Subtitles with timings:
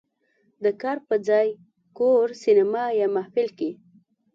[0.63, 1.47] "د کار په ځای،
[1.97, 3.69] کور، سینما یا محفل" کې